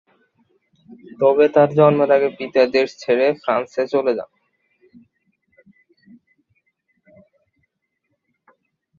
[1.19, 4.29] তবে তার জন্মের আগে পিতা দেশ ছেড়ে ফ্রান্সে চলে যান।